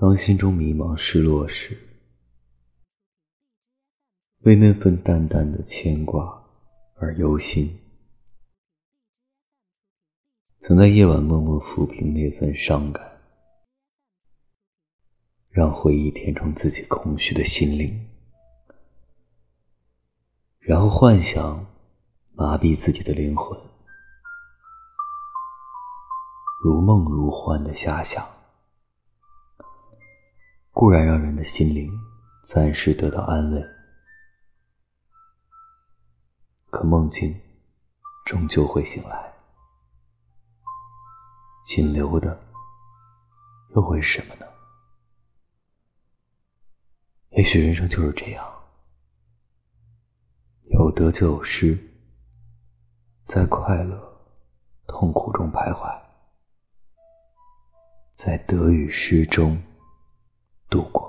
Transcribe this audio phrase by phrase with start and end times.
[0.00, 1.76] 当心中迷茫失落时，
[4.42, 6.40] 为那份淡淡的牵挂
[6.94, 7.66] 而忧心；
[10.60, 13.20] 曾在夜晚默默抚平那份伤感，
[15.50, 18.08] 让回忆填充自己空虚的心灵，
[20.60, 21.66] 然后幻想
[22.34, 23.60] 麻痹自己的灵魂，
[26.62, 28.37] 如梦如幻的遐想。
[30.78, 31.90] 固然让人的心灵
[32.44, 33.60] 暂时得到安慰，
[36.70, 37.36] 可梦境
[38.24, 39.34] 终究会醒来，
[41.66, 42.40] 仅留的
[43.74, 44.46] 又会是什么呢？
[47.30, 48.48] 也许人生就是这样，
[50.66, 51.76] 有得就有失，
[53.24, 54.00] 在快乐、
[54.86, 56.00] 痛苦中徘徊，
[58.12, 59.60] 在得与失中。
[60.68, 61.07] Tuco.